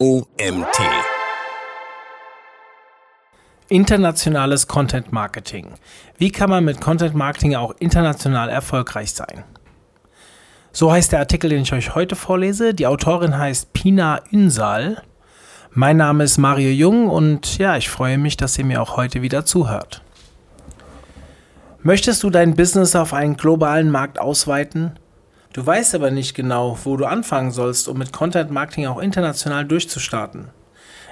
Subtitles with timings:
[0.00, 0.78] OMT.
[3.68, 5.72] Internationales Content Marketing.
[6.18, 9.42] Wie kann man mit Content Marketing auch international erfolgreich sein?
[10.70, 12.74] So heißt der Artikel, den ich euch heute vorlese.
[12.74, 15.02] Die Autorin heißt Pina Ünsal.
[15.72, 19.20] Mein Name ist Mario Jung und ja, ich freue mich, dass ihr mir auch heute
[19.20, 20.04] wieder zuhört.
[21.82, 24.96] Möchtest du dein Business auf einen globalen Markt ausweiten?
[25.58, 29.64] Du weißt aber nicht genau, wo du anfangen sollst, um mit Content Marketing auch international
[29.64, 30.50] durchzustarten.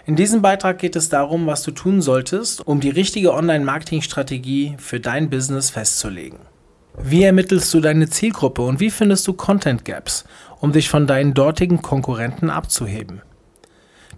[0.07, 5.01] In diesem Beitrag geht es darum, was du tun solltest, um die richtige Online-Marketing-Strategie für
[5.01, 6.39] dein Business festzulegen.
[6.97, 10.25] Wie ermittelst du deine Zielgruppe und wie findest du Content Gaps,
[10.61, 13.23] um dich von deinen dortigen Konkurrenten abzuheben?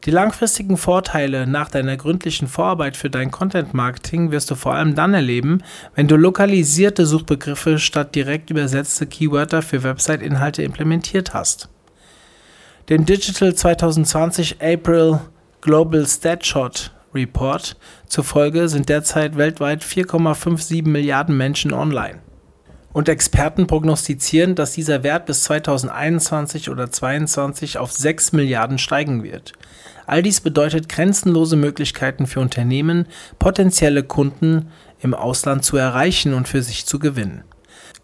[0.05, 4.95] Die langfristigen Vorteile nach deiner gründlichen Vorarbeit für dein Content Marketing wirst du vor allem
[4.95, 5.63] dann erleben,
[5.97, 11.69] wenn du lokalisierte Suchbegriffe statt direkt übersetzte Keywörter für Website-Inhalte implementiert hast.
[12.89, 15.21] Dem Digital 2020 April
[15.61, 22.21] Global Statshot Report zufolge sind derzeit weltweit 4,57 Milliarden Menschen online.
[22.93, 29.53] Und Experten prognostizieren, dass dieser Wert bis 2021 oder 2022 auf 6 Milliarden steigen wird.
[30.07, 33.07] All dies bedeutet grenzenlose Möglichkeiten für Unternehmen,
[33.39, 37.45] potenzielle Kunden im Ausland zu erreichen und für sich zu gewinnen.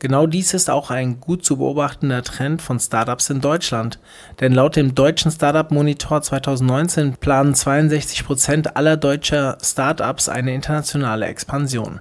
[0.01, 3.99] Genau dies ist auch ein gut zu beobachtender Trend von Startups in Deutschland,
[4.41, 11.25] denn laut dem deutschen Startup Monitor 2019 planen 62 Prozent aller deutscher Startups eine internationale
[11.25, 12.01] Expansion.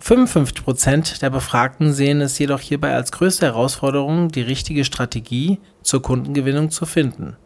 [0.00, 6.02] 55 Prozent der Befragten sehen es jedoch hierbei als größte Herausforderung, die richtige Strategie zur
[6.02, 7.36] Kundengewinnung zu finden.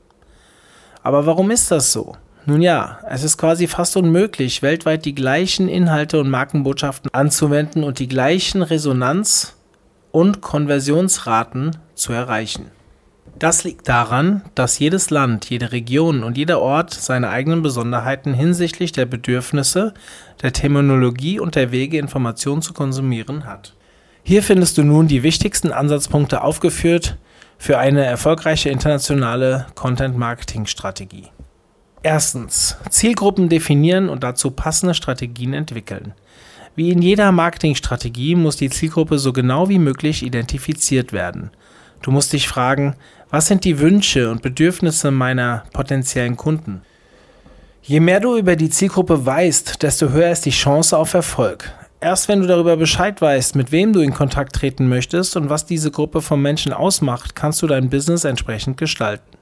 [1.03, 2.15] Aber warum ist das so?
[2.45, 7.99] Nun ja, es ist quasi fast unmöglich, weltweit die gleichen Inhalte und Markenbotschaften anzuwenden und
[7.99, 9.57] die gleichen Resonanz-
[10.11, 12.71] und Konversionsraten zu erreichen.
[13.43, 18.93] Das liegt daran, dass jedes Land, jede Region und jeder Ort seine eigenen Besonderheiten hinsichtlich
[18.93, 19.95] der Bedürfnisse,
[20.43, 23.75] der Terminologie und der Wege, Informationen zu konsumieren hat.
[24.23, 27.17] Hier findest du nun die wichtigsten Ansatzpunkte aufgeführt
[27.59, 31.27] für eine erfolgreiche internationale Content-Marketing-Strategie.
[32.05, 36.15] Erstens, Zielgruppen definieren und dazu passende Strategien entwickeln.
[36.77, 41.51] Wie in jeder Marketingstrategie muss die Zielgruppe so genau wie möglich identifiziert werden.
[42.03, 42.97] Du musst dich fragen,
[43.31, 46.83] was sind die Wünsche und Bedürfnisse meiner potenziellen Kunden?
[47.83, 51.73] Je mehr du über die Zielgruppe weißt, desto höher ist die Chance auf Erfolg.
[52.01, 55.67] Erst wenn du darüber Bescheid weißt, mit wem du in Kontakt treten möchtest und was
[55.67, 59.37] diese Gruppe von Menschen ausmacht, kannst du dein Business entsprechend gestalten.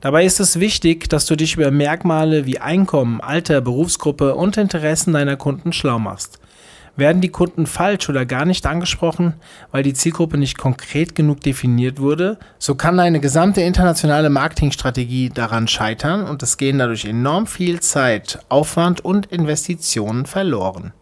[0.00, 5.12] Dabei ist es wichtig, dass du dich über Merkmale wie Einkommen, Alter, Berufsgruppe und Interessen
[5.12, 6.38] deiner Kunden schlau machst.
[6.94, 9.34] Werden die Kunden falsch oder gar nicht angesprochen,
[9.70, 15.68] weil die Zielgruppe nicht konkret genug definiert wurde, so kann eine gesamte internationale Marketingstrategie daran
[15.68, 20.92] scheitern und es gehen dadurch enorm viel Zeit, Aufwand und Investitionen verloren.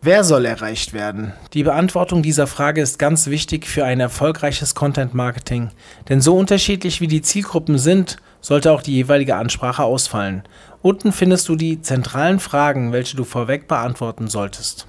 [0.00, 1.32] Wer soll erreicht werden?
[1.54, 5.70] Die Beantwortung dieser Frage ist ganz wichtig für ein erfolgreiches Content Marketing,
[6.08, 10.42] denn so unterschiedlich wie die Zielgruppen sind, sollte auch die jeweilige Ansprache ausfallen.
[10.82, 14.86] Unten findest du die zentralen Fragen, welche du vorweg beantworten solltest.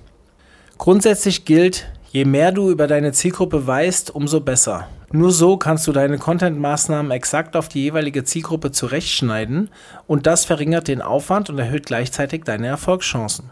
[0.78, 4.88] Grundsätzlich gilt, je mehr du über deine Zielgruppe weißt, umso besser.
[5.12, 9.72] Nur so kannst du deine Content-Maßnahmen exakt auf die jeweilige Zielgruppe zurechtschneiden
[10.06, 13.50] und das verringert den Aufwand und erhöht gleichzeitig deine Erfolgschancen.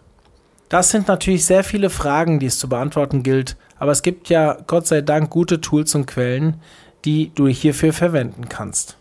[0.70, 4.58] Das sind natürlich sehr viele Fragen, die es zu beantworten gilt, aber es gibt ja
[4.68, 6.62] Gott sei Dank gute Tools und Quellen,
[7.06, 8.97] die du hierfür verwenden kannst.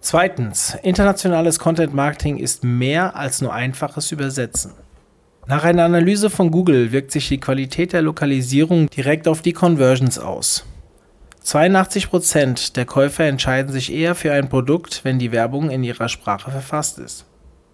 [0.00, 4.72] Zweitens, internationales Content Marketing ist mehr als nur einfaches Übersetzen.
[5.48, 10.18] Nach einer Analyse von Google wirkt sich die Qualität der Lokalisierung direkt auf die Conversions
[10.18, 10.64] aus.
[11.44, 16.50] 82% der Käufer entscheiden sich eher für ein Produkt, wenn die Werbung in ihrer Sprache
[16.50, 17.26] verfasst ist.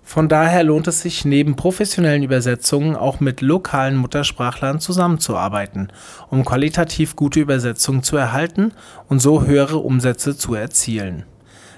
[0.03, 5.91] Von daher lohnt es sich, neben professionellen Übersetzungen auch mit lokalen Muttersprachlern zusammenzuarbeiten,
[6.29, 8.73] um qualitativ gute Übersetzungen zu erhalten
[9.09, 11.25] und so höhere Umsätze zu erzielen.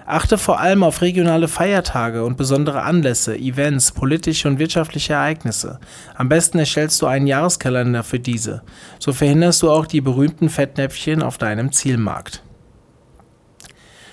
[0.07, 5.81] Achte vor allem auf regionale Feiertage und besondere Anlässe, Events, politische und wirtschaftliche Ereignisse.
[6.15, 8.63] Am besten erstellst du einen Jahreskalender für diese.
[8.99, 12.43] So verhinderst du auch die berühmten Fettnäpfchen auf deinem Zielmarkt.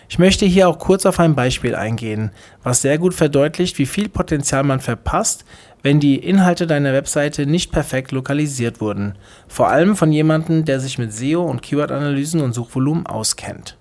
[0.08, 2.32] Ich möchte hier auch kurz auf ein Beispiel eingehen,
[2.64, 5.46] was sehr gut verdeutlicht, wie viel Potenzial man verpasst,
[5.84, 9.18] wenn die Inhalte deiner Webseite nicht perfekt lokalisiert wurden.
[9.48, 13.78] Vor allem von jemandem, der sich mit SEO und Keyword-Analysen und Suchvolumen auskennt.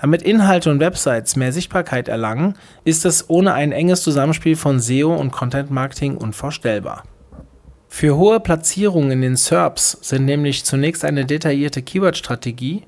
[0.00, 2.54] Damit Inhalte und Websites mehr Sichtbarkeit erlangen,
[2.84, 7.04] ist es ohne ein enges Zusammenspiel von SEO und Content Marketing unvorstellbar.
[7.88, 12.84] Für hohe Platzierungen in den SERPs sind nämlich zunächst eine detaillierte Keyword-Strategie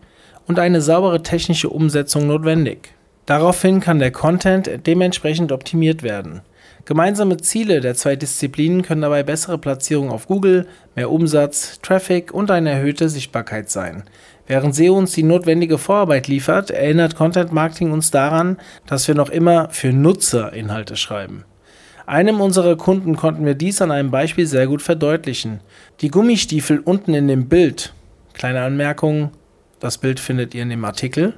[0.47, 2.95] und eine saubere technische Umsetzung notwendig.
[3.27, 6.41] Daraufhin kann der Content dementsprechend optimiert werden.
[6.85, 10.67] Gemeinsame Ziele der zwei Disziplinen können dabei bessere Platzierung auf Google,
[10.97, 14.03] mehr Umsatz, Traffic und eine erhöhte Sichtbarkeit sein.
[14.53, 19.31] Während SEO uns die notwendige Vorarbeit liefert, erinnert Content Marketing uns daran, dass wir noch
[19.31, 21.47] immer für Nutzer Inhalte schreiben.
[22.05, 25.61] Einem unserer Kunden konnten wir dies an einem Beispiel sehr gut verdeutlichen.
[26.03, 27.95] Die Gummistiefel unten in dem Bild,
[28.35, 29.31] kleine Anmerkung,
[29.81, 31.33] das Bild findet ihr in dem Artikel,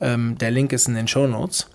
[0.00, 1.70] ähm, der Link ist in den Show Notes,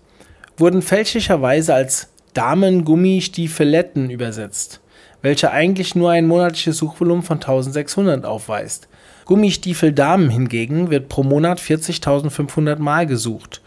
[0.57, 4.81] wurden fälschlicherweise als Damen-Gummistiefeletten übersetzt,
[5.25, 8.87] welche eigentlich nur ein monatliches Suchvolumen von 1600 aufweist.
[9.25, 13.63] Gummistiefel Damen hingegen wird pro Monat 40.500 Mal gesucht.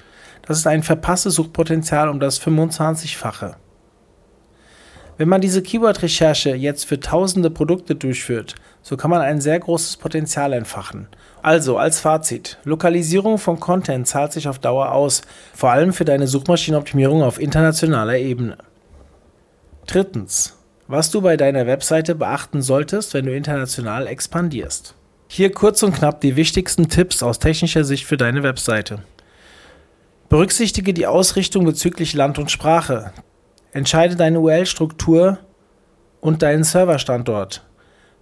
[0.46, 3.56] Das ist ein verpasstes Suchpotenzial um das 25-fache.
[5.16, 9.96] Wenn man diese Keyword-Recherche jetzt für tausende Produkte durchführt, so kann man ein sehr großes
[9.96, 11.08] Potenzial entfachen.
[11.42, 15.22] Also als Fazit, Lokalisierung von Content zahlt sich auf Dauer aus,
[15.54, 18.58] vor allem für deine Suchmaschinenoptimierung auf internationaler Ebene.
[19.88, 20.57] Drittens,
[20.88, 24.94] was du bei deiner Webseite beachten solltest, wenn du international expandierst.
[25.28, 29.02] Hier kurz und knapp die wichtigsten Tipps aus technischer Sicht für deine Webseite.
[30.30, 33.12] Berücksichtige die Ausrichtung bezüglich Land und Sprache.
[33.72, 35.38] Entscheide deine URL-Struktur
[36.20, 37.62] und deinen Serverstandort.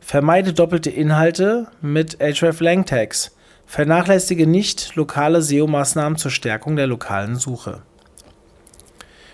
[0.01, 3.37] Vermeide doppelte Inhalte mit href-lang Tags.
[3.65, 7.83] Vernachlässige nicht lokale SEO-Maßnahmen zur Stärkung der lokalen Suche.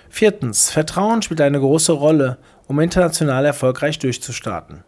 [0.08, 0.70] Viertens.
[0.70, 2.36] Vertrauen spielt eine große Rolle,
[2.72, 4.82] um international erfolgreich durchzustarten.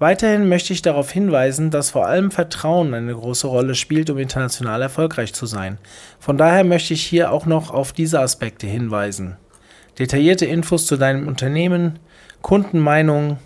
[0.00, 4.82] Weiterhin möchte ich darauf hinweisen, dass vor allem Vertrauen eine große Rolle spielt, um international
[4.82, 5.78] erfolgreich zu sein.
[6.18, 9.36] Von daher möchte ich hier auch noch auf diese Aspekte hinweisen.
[10.00, 12.00] Detaillierte Infos zu deinem Unternehmen,
[12.42, 13.38] Kundenmeinungen,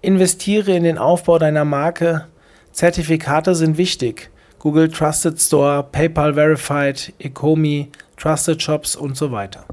[0.00, 2.28] investiere in den Aufbau deiner Marke,
[2.70, 4.30] Zertifikate sind wichtig.
[4.60, 9.66] Google Trusted Store, PayPal Verified, Ecomi, Trusted Shops und so weiter.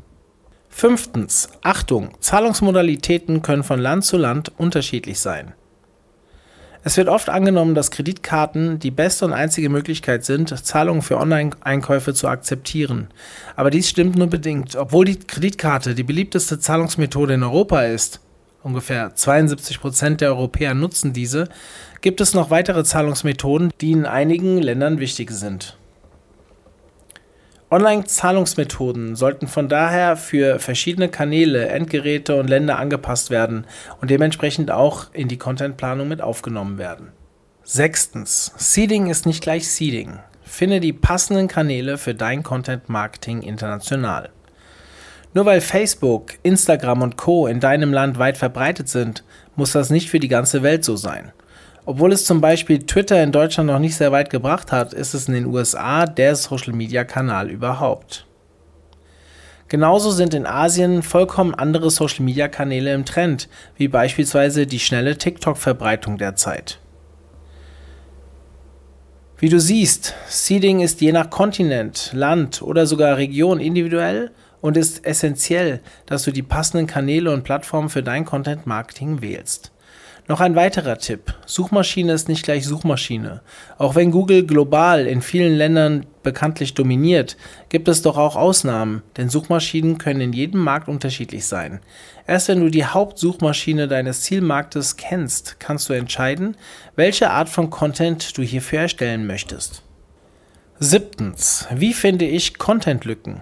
[0.69, 1.49] Fünftens.
[1.61, 5.53] Achtung, Zahlungsmodalitäten können von Land zu Land unterschiedlich sein.
[6.81, 12.13] Es wird oft angenommen, dass Kreditkarten die beste und einzige Möglichkeit sind, Zahlungen für Online-Einkäufe
[12.13, 13.09] zu akzeptieren.
[13.57, 14.77] Aber dies stimmt nur bedingt.
[14.77, 18.21] Obwohl die Kreditkarte die beliebteste Zahlungsmethode in Europa ist,
[18.63, 21.49] ungefähr 72 Prozent der Europäer nutzen diese,
[21.99, 25.78] gibt es noch weitere Zahlungsmethoden, die in einigen Ländern wichtig sind.
[27.71, 33.67] Online-Zahlungsmethoden sollten von daher für verschiedene Kanäle, Endgeräte und Länder angepasst werden
[34.01, 37.11] und dementsprechend auch in die Contentplanung mit aufgenommen werden.
[37.63, 38.51] Sechstens.
[38.57, 40.17] Seeding ist nicht gleich Seeding.
[40.41, 44.29] Finde die passenden Kanäle für dein Content Marketing international.
[45.35, 49.23] Nur weil Facebook, Instagram und Co in deinem Land weit verbreitet sind,
[49.55, 51.31] muss das nicht für die ganze Welt so sein.
[51.85, 55.27] Obwohl es zum Beispiel Twitter in Deutschland noch nicht sehr weit gebracht hat, ist es
[55.27, 58.25] in den USA der Social-Media-Kanal überhaupt.
[59.69, 66.79] Genauso sind in Asien vollkommen andere Social-Media-Kanäle im Trend, wie beispielsweise die schnelle TikTok-Verbreitung derzeit.
[69.37, 75.05] Wie du siehst, Seeding ist je nach Kontinent, Land oder sogar Region individuell und ist
[75.05, 79.71] essentiell, dass du die passenden Kanäle und Plattformen für dein Content-Marketing wählst.
[80.29, 81.33] Noch ein weiterer Tipp.
[81.47, 83.41] Suchmaschine ist nicht gleich Suchmaschine.
[83.79, 87.35] Auch wenn Google global in vielen Ländern bekanntlich dominiert,
[87.69, 91.79] gibt es doch auch Ausnahmen, denn Suchmaschinen können in jedem Markt unterschiedlich sein.
[92.27, 96.55] Erst wenn du die Hauptsuchmaschine deines Zielmarktes kennst, kannst du entscheiden,
[96.95, 99.81] welche Art von Content du hierfür erstellen möchtest.
[100.77, 101.67] Siebtens.
[101.73, 103.41] Wie finde ich Contentlücken?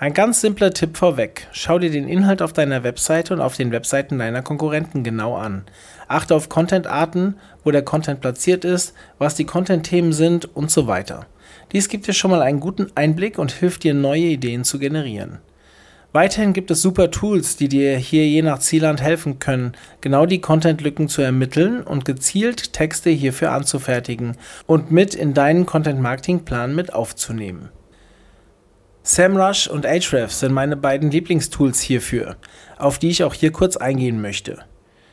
[0.00, 1.48] Ein ganz simpler Tipp vorweg.
[1.50, 5.64] Schau dir den Inhalt auf deiner Webseite und auf den Webseiten deiner Konkurrenten genau an.
[6.06, 11.26] Achte auf Content-Arten, wo der Content platziert ist, was die Content-Themen sind und so weiter.
[11.72, 15.38] Dies gibt dir schon mal einen guten Einblick und hilft dir, neue Ideen zu generieren.
[16.12, 20.40] Weiterhin gibt es super Tools, die dir hier je nach Zielland helfen können, genau die
[20.40, 24.36] Content-Lücken zu ermitteln und gezielt Texte hierfür anzufertigen
[24.68, 27.70] und mit in deinen Content-Marketing-Plan mit aufzunehmen.
[29.08, 32.36] SEMrush und Ahrefs sind meine beiden Lieblingstools hierfür,
[32.76, 34.58] auf die ich auch hier kurz eingehen möchte.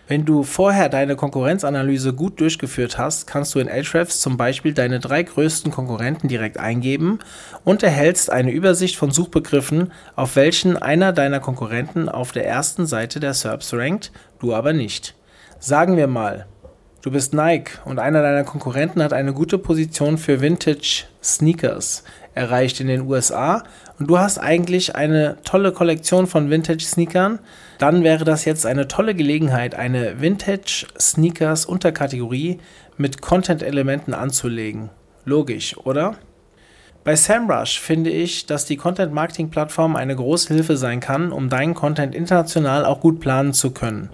[0.09, 4.99] Wenn du vorher deine Konkurrenzanalyse gut durchgeführt hast, kannst du in Ahrefs zum Beispiel deine
[4.99, 7.19] drei größten Konkurrenten direkt eingeben
[7.63, 13.21] und erhältst eine Übersicht von Suchbegriffen, auf welchen einer deiner Konkurrenten auf der ersten Seite
[13.21, 15.15] der SERPs rankt, du aber nicht.
[15.59, 16.47] Sagen wir mal,
[17.05, 22.79] du bist Nike und einer deiner Konkurrenten hat eine gute Position für Vintage Sneakers erreicht
[22.79, 23.61] in den USA
[23.99, 27.37] und du hast eigentlich eine tolle Kollektion von Vintage-Sneakern,
[27.77, 32.57] dann wäre das jetzt eine tolle Gelegenheit, eine Vintage-Sneakers-Unterkategorie
[32.97, 34.89] mit Content-Elementen anzulegen.
[35.25, 36.15] Logisch, oder?
[37.03, 42.15] Bei SEMrush finde ich, dass die Content-Marketing-Plattform eine große Hilfe sein kann, um deinen Content
[42.15, 44.09] international auch gut planen zu können.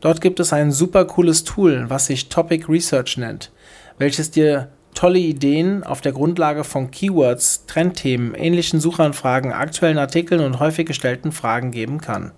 [0.00, 3.50] Dort gibt es ein super cooles Tool, was sich Topic Research nennt,
[3.98, 10.58] welches dir tolle Ideen auf der Grundlage von Keywords, Trendthemen, ähnlichen Suchanfragen, aktuellen Artikeln und
[10.58, 12.32] häufig gestellten Fragen geben kann.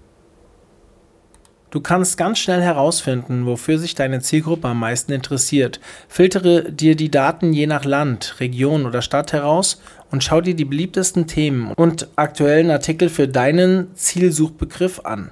[1.71, 5.81] Du kannst ganz schnell herausfinden, wofür sich deine Zielgruppe am meisten interessiert.
[6.07, 10.66] Filtere dir die Daten je nach Land, Region oder Stadt heraus und schau dir die
[10.66, 15.31] beliebtesten Themen und aktuellen Artikel für deinen Zielsuchbegriff an.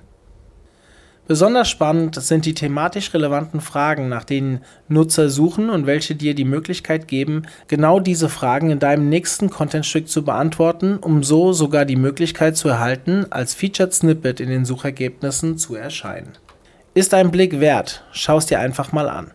[1.31, 6.45] Besonders spannend sind die thematisch relevanten Fragen, nach denen Nutzer suchen und welche dir die
[6.45, 11.95] Möglichkeit geben, genau diese Fragen in deinem nächsten Contentstück zu beantworten, um so sogar die
[11.95, 16.33] Möglichkeit zu erhalten, als Featured Snippet in den Suchergebnissen zu erscheinen.
[16.95, 19.31] Ist ein Blick wert, schau es dir einfach mal an.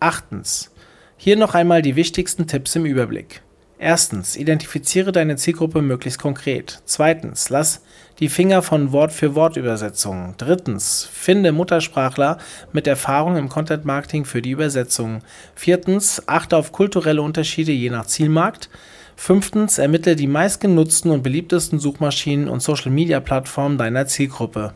[0.00, 0.70] Achtens.
[1.16, 3.40] Hier noch einmal die wichtigsten Tipps im Überblick.
[3.78, 6.80] Erstens, identifiziere deine Zielgruppe möglichst konkret.
[6.86, 7.82] Zweitens, lass
[8.18, 10.34] die Finger von Wort-für-Wort-Übersetzungen.
[10.38, 12.38] Drittens, finde Muttersprachler
[12.72, 15.22] mit Erfahrung im Content-Marketing für die Übersetzung.
[15.54, 18.70] Viertens, achte auf kulturelle Unterschiede je nach Zielmarkt.
[19.16, 24.72] Fünftens, ermittle die meistgenutzten und beliebtesten Suchmaschinen und Social-Media-Plattformen deiner Zielgruppe.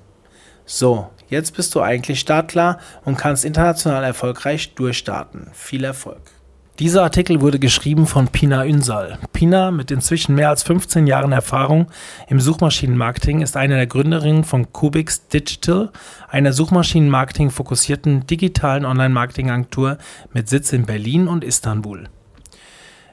[0.64, 5.48] So, jetzt bist du eigentlich startklar und kannst international erfolgreich durchstarten.
[5.52, 6.39] Viel Erfolg!
[6.80, 9.18] Dieser Artikel wurde geschrieben von Pina Ünsal.
[9.34, 11.88] Pina, mit inzwischen mehr als 15 Jahren Erfahrung
[12.26, 15.90] im Suchmaschinenmarketing, ist eine der Gründerinnen von Kubix Digital,
[16.30, 19.98] einer Suchmaschinenmarketing fokussierten digitalen Online-Marketing-Agentur
[20.32, 22.08] mit Sitz in Berlin und Istanbul.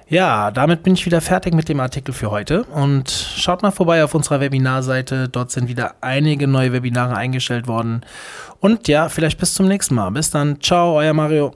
[0.07, 4.01] Ja, damit bin ich wieder fertig mit dem Artikel für heute und schaut mal vorbei
[4.01, 5.27] auf unserer Webinarseite.
[5.27, 8.05] Dort sind wieder einige neue Webinare eingestellt worden.
[8.61, 10.11] Und ja, vielleicht bis zum nächsten Mal.
[10.11, 10.61] Bis dann.
[10.61, 11.53] Ciao, euer Mario.